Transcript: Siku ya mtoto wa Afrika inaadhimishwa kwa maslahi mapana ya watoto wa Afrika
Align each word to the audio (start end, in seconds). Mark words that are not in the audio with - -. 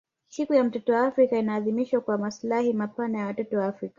Siku 0.27 0.53
ya 0.53 0.63
mtoto 0.63 0.93
wa 0.93 1.07
Afrika 1.07 1.37
inaadhimishwa 1.39 2.01
kwa 2.01 2.17
maslahi 2.17 2.73
mapana 2.73 3.19
ya 3.19 3.25
watoto 3.25 3.57
wa 3.57 3.65
Afrika 3.65 3.89